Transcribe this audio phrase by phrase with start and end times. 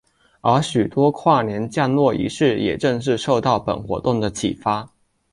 [0.41, 4.89] 而许多跨年降落仪式也正是受到本活动的启发。